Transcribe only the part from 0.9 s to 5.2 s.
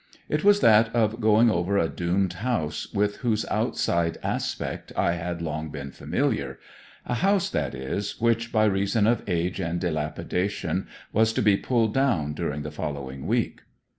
of going over a doomed house with whose outside aspect I